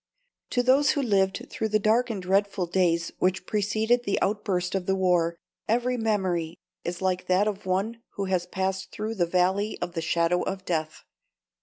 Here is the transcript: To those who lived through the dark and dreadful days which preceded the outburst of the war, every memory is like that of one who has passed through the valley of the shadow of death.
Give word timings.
To 0.49 0.63
those 0.63 0.93
who 0.93 1.01
lived 1.03 1.45
through 1.51 1.67
the 1.69 1.77
dark 1.77 2.09
and 2.09 2.19
dreadful 2.23 2.65
days 2.65 3.11
which 3.19 3.45
preceded 3.45 4.03
the 4.03 4.19
outburst 4.19 4.73
of 4.73 4.87
the 4.87 4.95
war, 4.95 5.37
every 5.67 5.95
memory 5.95 6.57
is 6.83 7.03
like 7.03 7.27
that 7.27 7.47
of 7.47 7.67
one 7.67 8.01
who 8.15 8.25
has 8.25 8.47
passed 8.47 8.89
through 8.91 9.13
the 9.13 9.27
valley 9.27 9.77
of 9.79 9.93
the 9.93 10.01
shadow 10.01 10.41
of 10.41 10.65
death. 10.65 11.03